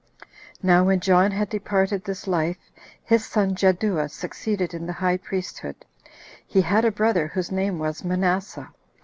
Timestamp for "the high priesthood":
4.87-5.85